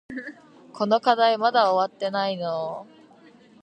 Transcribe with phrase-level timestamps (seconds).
[0.73, 2.87] この課題まだ終わってないの？